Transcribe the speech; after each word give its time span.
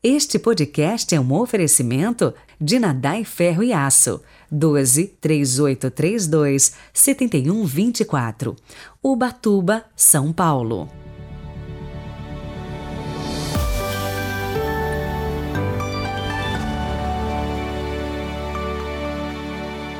Este 0.00 0.38
podcast 0.38 1.12
é 1.12 1.18
um 1.18 1.32
oferecimento 1.32 2.32
de 2.60 2.78
Nadai 2.78 3.24
Ferro 3.24 3.64
e 3.64 3.72
Aço, 3.72 4.22
12 4.48 5.08
3832 5.20 6.72
7124, 6.92 8.54
Ubatuba, 9.02 9.84
São 9.96 10.32
Paulo. 10.32 10.88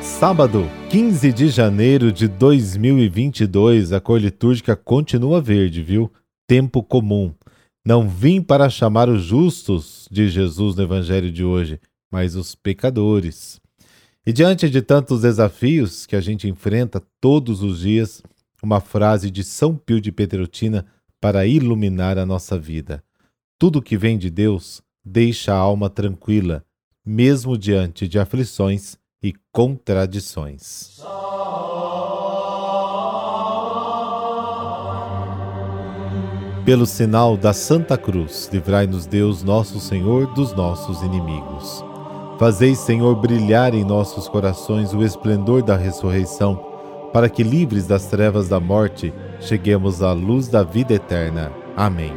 Sábado, 0.01 0.65
15 0.89 1.33
de 1.33 1.49
janeiro 1.49 2.09
de 2.09 2.29
2022, 2.29 3.91
a 3.91 3.99
cor 3.99 4.21
litúrgica 4.21 4.77
continua 4.77 5.41
verde, 5.41 5.83
viu? 5.83 6.09
Tempo 6.47 6.81
comum. 6.81 7.33
Não 7.85 8.07
vim 8.07 8.41
para 8.41 8.69
chamar 8.69 9.09
os 9.09 9.23
justos, 9.23 10.07
diz 10.11 10.31
Jesus 10.31 10.75
no 10.75 10.83
Evangelho 10.83 11.31
de 11.31 11.43
hoje, 11.43 11.79
mas 12.11 12.35
os 12.35 12.55
pecadores. 12.55 13.59
E 14.25 14.33
diante 14.33 14.69
de 14.69 14.81
tantos 14.81 15.21
desafios 15.21 16.05
que 16.05 16.15
a 16.15 16.21
gente 16.21 16.47
enfrenta 16.47 17.01
todos 17.21 17.63
os 17.63 17.79
dias, 17.79 18.21
uma 18.61 18.81
frase 18.81 19.31
de 19.31 19.43
São 19.43 19.75
Pio 19.75 20.01
de 20.01 20.11
Pedrotina 20.11 20.85
para 21.21 21.45
iluminar 21.45 22.17
a 22.17 22.25
nossa 22.25 22.59
vida. 22.59 23.03
Tudo 23.57 23.81
que 23.81 23.97
vem 23.97 24.17
de 24.17 24.29
Deus 24.29 24.81
deixa 25.03 25.53
a 25.53 25.57
alma 25.57 25.89
tranquila, 25.89 26.63
mesmo 27.05 27.57
diante 27.57 28.07
de 28.07 28.19
aflições 28.19 28.97
e 29.23 29.33
contradições. 29.51 30.99
Pelo 36.69 36.85
sinal 36.85 37.35
da 37.35 37.51
Santa 37.51 37.97
Cruz, 37.97 38.47
livrai-nos 38.53 39.07
Deus, 39.07 39.41
nosso 39.41 39.79
Senhor, 39.79 40.31
dos 40.35 40.53
nossos 40.53 41.01
inimigos. 41.01 41.83
Fazei, 42.37 42.75
Senhor, 42.75 43.15
brilhar 43.15 43.73
em 43.73 43.83
nossos 43.83 44.29
corações 44.29 44.93
o 44.93 45.03
esplendor 45.03 45.63
da 45.63 45.75
ressurreição, 45.75 46.63
para 47.11 47.27
que, 47.27 47.41
livres 47.41 47.87
das 47.87 48.05
trevas 48.05 48.49
da 48.49 48.59
morte, 48.59 49.11
cheguemos 49.39 50.03
à 50.03 50.13
luz 50.13 50.47
da 50.47 50.61
vida 50.61 50.93
eterna. 50.93 51.51
Amém. 51.75 52.13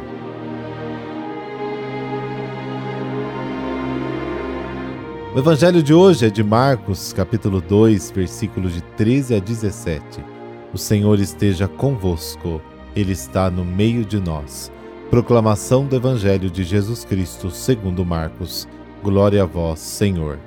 O 5.33 5.39
evangelho 5.39 5.81
de 5.81 5.95
hoje 5.95 6.27
é 6.27 6.29
de 6.29 6.43
Marcos, 6.43 7.11
capítulo 7.11 7.59
2, 7.59 8.11
versículos 8.11 8.75
de 8.75 8.81
13 8.81 9.33
a 9.33 9.39
17. 9.39 10.23
O 10.71 10.77
Senhor 10.77 11.19
esteja 11.19 11.67
convosco. 11.67 12.61
Ele 12.95 13.11
está 13.11 13.49
no 13.49 13.65
meio 13.65 14.05
de 14.05 14.19
nós. 14.19 14.71
Proclamação 15.09 15.85
do 15.85 15.95
Evangelho 15.95 16.49
de 16.49 16.63
Jesus 16.63 17.03
Cristo, 17.03 17.49
segundo 17.49 18.05
Marcos. 18.05 18.67
Glória 19.01 19.41
a 19.41 19.45
vós, 19.45 19.79
Senhor. 19.79 20.37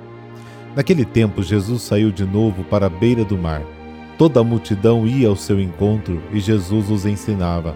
Naquele 0.73 1.03
tempo, 1.03 1.43
Jesus 1.43 1.81
saiu 1.81 2.11
de 2.11 2.25
novo 2.25 2.63
para 2.63 2.85
a 2.85 2.89
beira 2.89 3.25
do 3.25 3.37
mar. 3.37 3.61
Toda 4.17 4.39
a 4.39 4.43
multidão 4.43 5.05
ia 5.05 5.27
ao 5.27 5.35
seu 5.35 5.59
encontro 5.59 6.21
e 6.31 6.39
Jesus 6.39 6.89
os 6.89 7.05
ensinava. 7.05 7.75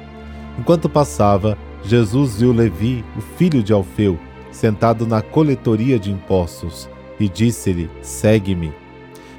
Enquanto 0.58 0.88
passava, 0.88 1.58
Jesus 1.84 2.40
viu 2.40 2.54
Levi, 2.54 3.04
o 3.18 3.22
filho 3.22 3.62
de 3.62 3.74
Alfeu, 3.74 4.18
sentado 4.52 5.06
na 5.06 5.22
coletoria 5.22 6.00
de 6.00 6.12
impostos, 6.12 6.90
e 7.20 7.28
disse-lhe: 7.28 7.90
Segue-me. 8.02 8.72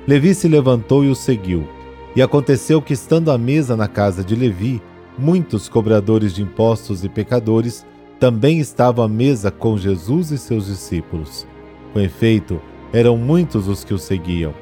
Levi 0.06 0.34
se 0.34 0.46
levantou 0.46 1.04
e 1.04 1.08
o 1.08 1.14
seguiu. 1.14 1.66
E 2.14 2.20
aconteceu 2.20 2.82
que, 2.82 2.92
estando 2.92 3.30
à 3.30 3.38
mesa 3.38 3.76
na 3.76 3.88
casa 3.88 4.22
de 4.22 4.34
Levi, 4.34 4.82
muitos 5.18 5.68
cobradores 5.68 6.34
de 6.34 6.42
impostos 6.42 7.04
e 7.04 7.08
pecadores 7.08 7.86
também 8.18 8.58
estavam 8.58 9.04
à 9.04 9.08
mesa 9.08 9.50
com 9.50 9.76
Jesus 9.76 10.30
e 10.30 10.38
seus 10.38 10.66
discípulos. 10.66 11.46
Com 11.92 12.00
efeito, 12.00 12.60
eram 12.92 13.16
muitos 13.16 13.68
os 13.68 13.84
que 13.84 13.92
o 13.92 13.98
seguiam. 13.98 14.54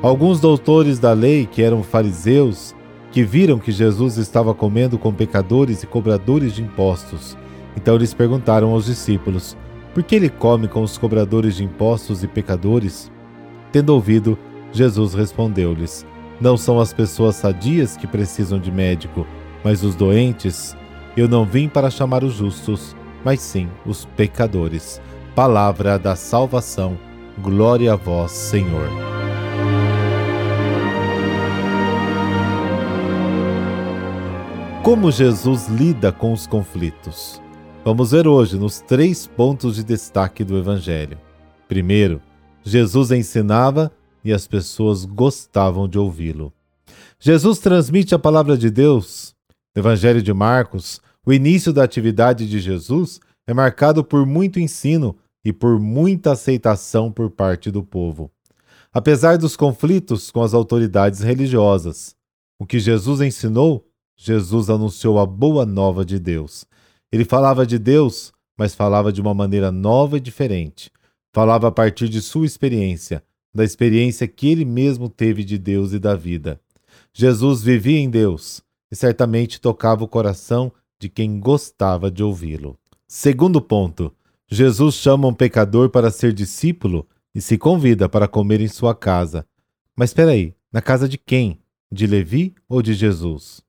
Alguns 0.00 0.40
doutores 0.40 0.98
da 0.98 1.12
lei, 1.12 1.44
que 1.44 1.62
eram 1.62 1.82
fariseus, 1.82 2.74
que 3.10 3.24
viram 3.24 3.58
que 3.58 3.72
Jesus 3.72 4.16
estava 4.16 4.54
comendo 4.54 4.98
com 4.98 5.12
pecadores 5.12 5.82
e 5.82 5.86
cobradores 5.86 6.54
de 6.54 6.62
impostos. 6.62 7.36
Então 7.76 7.96
eles 7.96 8.14
perguntaram 8.14 8.70
aos 8.70 8.84
discípulos: 8.84 9.56
Por 9.92 10.02
que 10.02 10.14
ele 10.14 10.28
come 10.28 10.68
com 10.68 10.82
os 10.82 10.96
cobradores 10.96 11.56
de 11.56 11.64
impostos 11.64 12.22
e 12.22 12.28
pecadores? 12.28 13.10
Tendo 13.72 13.90
ouvido, 13.90 14.38
Jesus 14.72 15.14
respondeu-lhes: 15.14 16.06
Não 16.40 16.56
são 16.56 16.78
as 16.78 16.92
pessoas 16.92 17.36
sadias 17.36 17.96
que 17.96 18.06
precisam 18.06 18.60
de 18.60 18.70
médico, 18.70 19.26
mas 19.64 19.82
os 19.82 19.94
doentes, 19.94 20.76
eu 21.16 21.28
não 21.28 21.44
vim 21.44 21.68
para 21.68 21.90
chamar 21.90 22.22
os 22.22 22.34
justos, 22.34 22.94
mas 23.24 23.40
sim 23.40 23.68
os 23.84 24.04
pecadores. 24.04 25.00
Palavra 25.34 25.98
da 25.98 26.14
salvação. 26.16 26.98
Glória 27.40 27.92
a 27.92 27.96
vós, 27.96 28.32
Senhor. 28.32 28.88
Como 34.82 35.10
Jesus 35.10 35.68
lida 35.68 36.10
com 36.10 36.32
os 36.32 36.46
conflitos? 36.46 37.42
Vamos 37.84 38.10
ver 38.10 38.26
hoje 38.26 38.56
nos 38.56 38.80
três 38.80 39.26
pontos 39.26 39.76
de 39.76 39.84
destaque 39.84 40.42
do 40.42 40.56
Evangelho. 40.56 41.18
Primeiro, 41.68 42.20
Jesus 42.64 43.10
ensinava 43.10 43.92
e 44.24 44.32
as 44.32 44.46
pessoas 44.46 45.04
gostavam 45.04 45.86
de 45.86 45.98
ouvi-lo. 45.98 46.52
Jesus 47.20 47.58
transmite 47.58 48.14
a 48.14 48.18
palavra 48.18 48.56
de 48.56 48.70
Deus 48.70 49.34
no 49.78 49.80
Evangelho 49.80 50.20
de 50.20 50.34
Marcos, 50.34 51.00
o 51.24 51.32
início 51.32 51.72
da 51.72 51.84
atividade 51.84 52.48
de 52.48 52.58
Jesus 52.58 53.20
é 53.46 53.54
marcado 53.54 54.02
por 54.02 54.26
muito 54.26 54.58
ensino 54.58 55.16
e 55.44 55.52
por 55.52 55.78
muita 55.78 56.32
aceitação 56.32 57.12
por 57.12 57.30
parte 57.30 57.70
do 57.70 57.84
povo. 57.84 58.28
Apesar 58.92 59.38
dos 59.38 59.56
conflitos 59.56 60.32
com 60.32 60.42
as 60.42 60.52
autoridades 60.52 61.20
religiosas, 61.20 62.16
o 62.58 62.66
que 62.66 62.80
Jesus 62.80 63.20
ensinou, 63.20 63.86
Jesus 64.16 64.68
anunciou 64.68 65.16
a 65.20 65.24
boa 65.24 65.64
nova 65.64 66.04
de 66.04 66.18
Deus. 66.18 66.64
Ele 67.12 67.24
falava 67.24 67.64
de 67.64 67.78
Deus, 67.78 68.32
mas 68.58 68.74
falava 68.74 69.12
de 69.12 69.20
uma 69.20 69.32
maneira 69.32 69.70
nova 69.70 70.16
e 70.16 70.20
diferente. 70.20 70.90
Falava 71.32 71.68
a 71.68 71.72
partir 71.72 72.08
de 72.08 72.20
sua 72.20 72.46
experiência, 72.46 73.22
da 73.54 73.62
experiência 73.62 74.26
que 74.26 74.50
ele 74.50 74.64
mesmo 74.64 75.08
teve 75.08 75.44
de 75.44 75.56
Deus 75.56 75.92
e 75.92 76.00
da 76.00 76.16
vida. 76.16 76.60
Jesus 77.14 77.62
vivia 77.62 78.00
em 78.00 78.10
Deus, 78.10 78.60
e 78.90 78.96
certamente 78.96 79.60
tocava 79.60 80.04
o 80.04 80.08
coração 80.08 80.72
de 80.98 81.08
quem 81.08 81.38
gostava 81.38 82.10
de 82.10 82.22
ouvi-lo. 82.22 82.78
Segundo 83.06 83.60
ponto, 83.60 84.12
Jesus 84.46 84.96
chama 84.96 85.28
um 85.28 85.34
pecador 85.34 85.90
para 85.90 86.10
ser 86.10 86.32
discípulo 86.32 87.06
e 87.34 87.40
se 87.40 87.56
convida 87.56 88.08
para 88.08 88.26
comer 88.26 88.60
em 88.60 88.68
sua 88.68 88.94
casa. 88.94 89.46
Mas 89.94 90.10
espera 90.10 90.32
aí, 90.32 90.54
na 90.72 90.82
casa 90.82 91.08
de 91.08 91.18
quem? 91.18 91.60
De 91.90 92.06
Levi 92.06 92.54
ou 92.68 92.82
de 92.82 92.94
Jesus? 92.94 93.62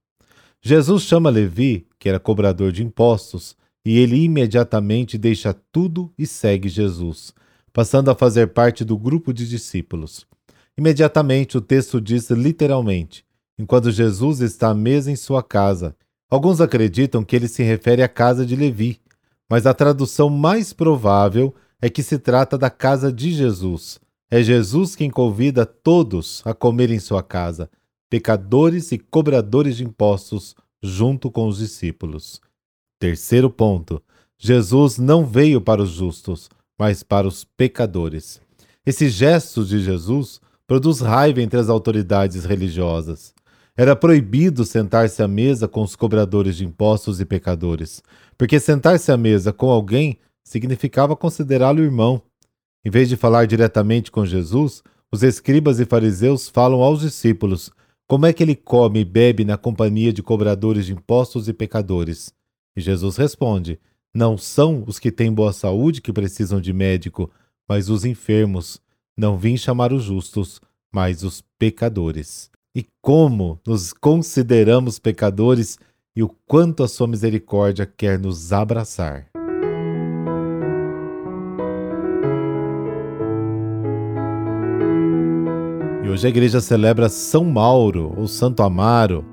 Jesus 0.62 1.04
chama 1.04 1.30
Levi, 1.30 1.88
que 1.98 2.10
era 2.10 2.20
cobrador 2.20 2.72
de 2.72 2.84
impostos, 2.84 3.56
e 3.86 3.98
ele 3.98 4.24
imediatamente 4.24 5.18
deixa 5.18 5.54
tudo 5.54 6.14
e 6.18 6.28
segue 6.28 6.68
Jesus, 6.68 7.34
passando 7.72 8.12
a 8.12 8.16
fazer 8.16 8.48
parte 8.48 8.84
do 8.84 8.98
grupo 8.98 9.34
de 9.34 9.48
discípulos. 9.48 10.26
Imediatamente 10.78 11.58
o 11.58 11.62
texto 11.62 12.02
diz 12.02 12.30
literalmente: 12.30 13.26
enquanto 13.60 13.92
Jesus 13.92 14.40
está 14.40 14.70
à 14.70 14.74
mesa 14.74 15.12
em 15.12 15.18
sua 15.18 15.44
casa. 15.44 15.94
Alguns 16.30 16.62
acreditam 16.62 17.26
que 17.26 17.36
ele 17.36 17.50
se 17.50 17.62
refere 17.62 18.02
à 18.02 18.08
casa 18.08 18.46
de 18.46 18.56
Levi, 18.56 19.02
mas 19.50 19.66
a 19.66 19.74
tradução 19.74 20.30
mais 20.30 20.72
provável 20.72 21.54
é 21.82 21.90
que 21.90 22.02
se 22.02 22.18
trata 22.18 22.58
da 22.58 22.70
casa 22.70 23.12
de 23.12 23.32
Jesus. 23.32 24.00
É 24.32 24.42
Jesus 24.42 24.96
quem 24.96 25.10
convida 25.10 25.66
todos 25.66 26.42
a 26.46 26.54
comer 26.54 26.90
em 26.90 27.00
sua 27.00 27.22
casa, 27.22 27.70
pecadores 28.10 28.94
e 28.94 28.98
cobradores 28.98 29.76
de 29.76 29.84
impostos, 29.84 30.56
junto 30.82 31.30
com 31.30 31.48
os 31.48 31.58
discípulos. 31.58 32.40
Terceiro 32.98 33.50
ponto: 33.50 34.02
Jesus 34.38 34.98
não 34.98 35.26
veio 35.26 35.60
para 35.60 35.82
os 35.82 35.90
justos, 35.90 36.50
mas 36.78 37.04
para 37.04 37.28
os 37.28 37.44
pecadores. 37.44 38.40
Esse 38.86 39.10
gesto 39.10 39.66
de 39.66 39.82
Jesus 39.82 40.40
produz 40.66 41.00
raiva 41.00 41.42
entre 41.42 41.60
as 41.60 41.68
autoridades 41.68 42.46
religiosas. 42.46 43.34
Era 43.80 43.96
proibido 43.96 44.66
sentar-se 44.66 45.24
à 45.24 45.28
mesa 45.28 45.66
com 45.66 45.82
os 45.82 45.96
cobradores 45.96 46.58
de 46.58 46.66
impostos 46.66 47.22
e 47.22 47.26
pecadores, 47.26 48.04
porque 48.38 48.60
sentar-se 48.60 49.10
à 49.10 49.16
mesa 49.16 49.54
com 49.54 49.70
alguém 49.70 50.20
significava 50.44 51.16
considerá-lo 51.16 51.82
irmão. 51.82 52.22
Em 52.84 52.90
vez 52.90 53.08
de 53.08 53.16
falar 53.16 53.48
diretamente 53.48 54.12
com 54.12 54.26
Jesus, 54.26 54.84
os 55.10 55.24
escribas 55.24 55.80
e 55.80 55.86
fariseus 55.86 56.50
falam 56.50 56.82
aos 56.82 57.00
discípulos 57.00 57.72
como 58.06 58.26
é 58.26 58.34
que 58.34 58.44
ele 58.44 58.54
come 58.54 59.00
e 59.00 59.06
bebe 59.06 59.46
na 59.46 59.58
companhia 59.58 60.12
de 60.12 60.22
cobradores 60.22 60.88
de 60.88 60.92
impostos 60.92 61.48
e 61.48 61.54
pecadores. 61.54 62.34
E 62.76 62.82
Jesus 62.82 63.16
responde: 63.16 63.80
Não 64.14 64.38
são 64.38 64.84
os 64.86 65.00
que 65.00 65.10
têm 65.10 65.32
boa 65.32 65.54
saúde 65.54 66.02
que 66.02 66.12
precisam 66.12 66.60
de 66.60 66.74
médico, 66.74 67.32
mas 67.66 67.88
os 67.88 68.04
enfermos. 68.04 68.82
Não 69.18 69.38
vim 69.38 69.56
chamar 69.56 69.94
os 69.94 70.04
justos, 70.04 70.60
mas 70.92 71.24
os 71.24 71.42
pecadores 71.58 72.52
e 72.76 72.86
como 73.02 73.60
nos 73.66 73.94
consideramos 73.94 75.00
pecadores 75.00 75.78
e 76.16 76.24
o 76.24 76.30
quanto 76.46 76.84
a 76.84 76.88
sua 76.88 77.08
misericórdia 77.08 77.86
quer 77.86 78.20
nos 78.20 78.52
abraçar. 78.54 79.28
E 86.04 86.10
hoje 86.10 86.28
a 86.28 86.30
igreja 86.30 86.60
celebra 86.60 87.10
São 87.10 87.44
Mauro 87.44 88.14
ou 88.18 88.28
Santo 88.28 88.64
Amaro, 88.64 89.26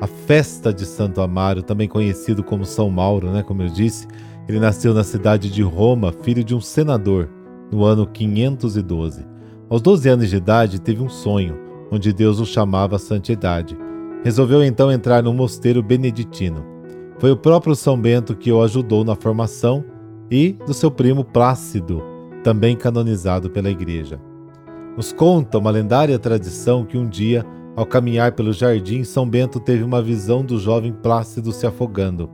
a 0.00 0.06
festa 0.06 0.72
de 0.72 0.86
Santo 0.86 1.20
Amaro, 1.20 1.62
também 1.62 1.88
conhecido 1.88 2.42
como 2.42 2.64
São 2.64 2.88
Mauro, 2.88 3.30
né, 3.30 3.42
como 3.42 3.62
eu 3.62 3.68
disse. 3.68 4.06
Ele 4.48 4.60
nasceu 4.60 4.94
na 4.94 5.04
cidade 5.04 5.50
de 5.50 5.62
Roma, 5.62 6.12
filho 6.12 6.42
de 6.42 6.54
um 6.54 6.60
senador, 6.60 7.28
no 7.70 7.84
ano 7.84 8.06
512. 8.06 9.26
Aos 9.68 9.82
12 9.82 10.08
anos 10.08 10.30
de 10.30 10.36
idade, 10.36 10.80
teve 10.80 11.02
um 11.02 11.08
sonho 11.08 11.67
onde 11.90 12.12
Deus 12.12 12.40
o 12.40 12.46
chamava 12.46 12.96
à 12.96 12.98
santidade. 12.98 13.76
Resolveu 14.24 14.62
então 14.62 14.90
entrar 14.90 15.22
no 15.22 15.32
mosteiro 15.32 15.82
beneditino. 15.82 16.64
Foi 17.18 17.30
o 17.30 17.36
próprio 17.36 17.74
São 17.74 18.00
Bento 18.00 18.36
que 18.36 18.52
o 18.52 18.62
ajudou 18.62 19.04
na 19.04 19.14
formação 19.14 19.84
e 20.30 20.52
do 20.66 20.74
seu 20.74 20.90
primo 20.90 21.24
Plácido, 21.24 22.02
também 22.42 22.76
canonizado 22.76 23.50
pela 23.50 23.70
Igreja. 23.70 24.20
Nos 24.96 25.12
conta 25.12 25.58
uma 25.58 25.70
lendária 25.70 26.18
tradição 26.18 26.84
que 26.84 26.98
um 26.98 27.08
dia, 27.08 27.44
ao 27.76 27.86
caminhar 27.86 28.32
pelo 28.32 28.52
jardim, 28.52 29.04
São 29.04 29.28
Bento 29.28 29.60
teve 29.60 29.82
uma 29.82 30.02
visão 30.02 30.44
do 30.44 30.58
jovem 30.58 30.92
Plácido 30.92 31.52
se 31.52 31.66
afogando. 31.66 32.28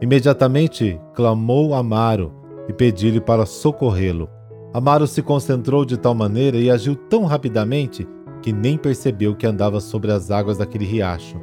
Imediatamente 0.00 1.00
clamou 1.14 1.74
Amaro 1.74 2.32
e 2.68 2.72
pediu-lhe 2.72 3.20
para 3.20 3.46
socorrê-lo. 3.46 4.28
Amaro 4.72 5.06
se 5.06 5.22
concentrou 5.22 5.84
de 5.84 5.96
tal 5.96 6.14
maneira 6.14 6.56
e 6.56 6.70
agiu 6.70 6.94
tão 6.94 7.24
rapidamente 7.24 8.06
que 8.40 8.52
nem 8.52 8.76
percebeu 8.76 9.34
que 9.34 9.46
andava 9.46 9.80
sobre 9.80 10.10
as 10.12 10.30
águas 10.30 10.58
daquele 10.58 10.84
riacho. 10.84 11.36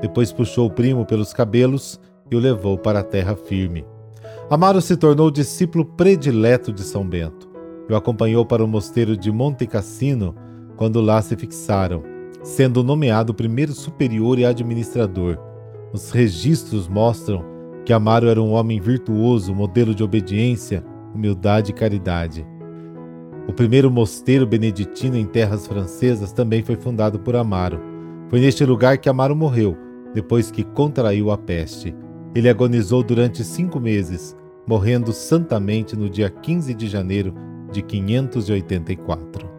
Depois 0.00 0.32
puxou 0.32 0.66
o 0.66 0.70
primo 0.70 1.04
pelos 1.04 1.32
cabelos 1.32 2.00
e 2.30 2.36
o 2.36 2.38
levou 2.38 2.78
para 2.78 3.00
a 3.00 3.04
terra 3.04 3.36
firme. 3.36 3.84
Amaro 4.48 4.80
se 4.80 4.96
tornou 4.96 5.30
discípulo 5.30 5.84
predileto 5.84 6.72
de 6.72 6.82
São 6.82 7.06
Bento 7.06 7.48
e 7.88 7.92
o 7.92 7.96
acompanhou 7.96 8.44
para 8.44 8.64
o 8.64 8.68
mosteiro 8.68 9.16
de 9.16 9.30
Monte 9.30 9.66
Cassino 9.66 10.34
quando 10.76 11.00
lá 11.00 11.20
se 11.20 11.36
fixaram, 11.36 12.02
sendo 12.42 12.82
nomeado 12.82 13.34
primeiro 13.34 13.72
superior 13.72 14.38
e 14.38 14.44
administrador. 14.44 15.38
Os 15.92 16.10
registros 16.10 16.88
mostram 16.88 17.44
que 17.84 17.92
Amaro 17.92 18.28
era 18.28 18.40
um 18.40 18.52
homem 18.52 18.80
virtuoso, 18.80 19.54
modelo 19.54 19.94
de 19.94 20.02
obediência, 20.02 20.84
humildade 21.14 21.70
e 21.70 21.74
caridade. 21.74 22.46
O 23.48 23.52
primeiro 23.52 23.90
mosteiro 23.90 24.46
beneditino 24.46 25.16
em 25.16 25.26
terras 25.26 25.66
francesas 25.66 26.32
também 26.32 26.62
foi 26.62 26.76
fundado 26.76 27.18
por 27.18 27.34
Amaro. 27.34 27.80
Foi 28.28 28.40
neste 28.40 28.64
lugar 28.64 28.98
que 28.98 29.08
Amaro 29.08 29.34
morreu, 29.34 29.76
depois 30.14 30.50
que 30.50 30.62
contraiu 30.62 31.30
a 31.30 31.38
peste. 31.38 31.94
Ele 32.34 32.48
agonizou 32.48 33.02
durante 33.02 33.42
cinco 33.42 33.80
meses, 33.80 34.36
morrendo 34.66 35.12
santamente 35.12 35.96
no 35.96 36.08
dia 36.08 36.30
15 36.30 36.74
de 36.74 36.86
janeiro 36.86 37.34
de 37.72 37.82
584. 37.82 39.50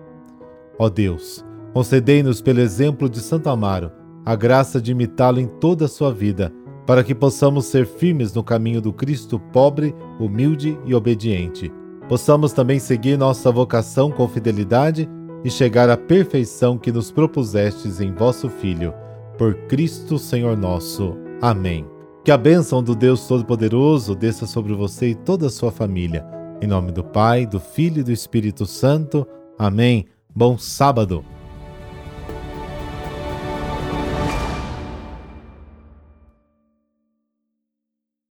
Ó 0.80 0.89
Deus, 0.89 1.44
concedei-nos 1.74 2.42
pelo 2.42 2.62
exemplo 2.62 3.10
de 3.10 3.19
Santo 3.19 3.50
Amaro 3.50 3.92
a 4.24 4.36
graça 4.36 4.80
de 4.80 4.92
imitá-lo 4.92 5.39
em 5.39 5.48
toda 5.48 5.86
a 5.86 5.89
sua 5.89 6.13
vida, 6.13 6.54
para 6.86 7.04
que 7.04 7.16
possamos 7.16 7.66
ser 7.66 7.86
firmes 7.86 8.34
no 8.34 8.44
caminho 8.44 8.80
do 8.80 8.94
Cristo 8.94 9.39
pobre, 9.39 9.95
humilde 10.19 10.77
e 10.86 10.94
obediente 10.94 11.72
possamos 12.12 12.52
também 12.52 12.78
seguir 12.78 13.18
nossa 13.18 13.50
vocação 13.50 14.12
com 14.12 14.28
fidelidade 14.28 15.10
e 15.46 15.50
chegar 15.50 15.90
à 15.90 15.96
perfeição 15.96 16.78
que 16.78 16.92
nos 16.92 17.10
propusestes 17.10 18.02
em 18.02 18.12
vosso 18.13 18.50
Filho. 18.50 18.94
Por 19.38 19.56
Cristo 19.69 20.19
Senhor 20.19 20.58
nosso. 20.58 21.16
Amém. 21.42 21.88
Que 22.25 22.30
a 22.30 22.38
bênção 22.38 22.84
do 22.84 22.94
Deus 22.94 23.25
Todo-Poderoso 23.28 24.13
desça 24.13 24.46
sobre 24.46 24.74
você 24.74 25.12
e 25.12 25.16
toda 25.16 25.48
a 25.48 25.50
sua 25.50 25.72
família. 25.72 26.25
Em 26.62 26.68
nome 26.68 26.92
do 26.92 27.02
Pai, 27.02 27.46
do 27.46 27.62
Filho 27.62 28.02
e 28.02 28.04
do 28.04 28.12
Espírito 28.12 28.66
Santo. 28.66 29.25
Amém. 29.58 30.06
Bom 30.36 30.58
sábado. 30.58 31.24